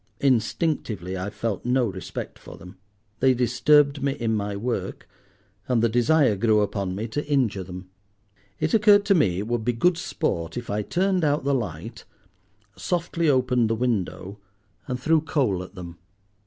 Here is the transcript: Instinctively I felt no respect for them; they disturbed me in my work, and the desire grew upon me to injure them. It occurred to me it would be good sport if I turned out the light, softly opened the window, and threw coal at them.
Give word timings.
Instinctively 0.19 1.15
I 1.15 1.29
felt 1.29 1.63
no 1.63 1.85
respect 1.85 2.39
for 2.39 2.57
them; 2.57 2.75
they 3.19 3.35
disturbed 3.35 4.01
me 4.01 4.13
in 4.13 4.33
my 4.33 4.55
work, 4.55 5.07
and 5.67 5.83
the 5.83 5.89
desire 5.89 6.35
grew 6.35 6.61
upon 6.61 6.95
me 6.95 7.07
to 7.09 7.23
injure 7.27 7.61
them. 7.63 7.87
It 8.59 8.73
occurred 8.73 9.05
to 9.05 9.13
me 9.13 9.37
it 9.37 9.47
would 9.47 9.63
be 9.63 9.73
good 9.73 9.99
sport 9.99 10.57
if 10.57 10.71
I 10.71 10.81
turned 10.81 11.23
out 11.23 11.43
the 11.43 11.53
light, 11.53 12.05
softly 12.75 13.29
opened 13.29 13.69
the 13.69 13.75
window, 13.75 14.39
and 14.87 14.99
threw 14.99 15.21
coal 15.21 15.61
at 15.61 15.75
them. 15.75 15.99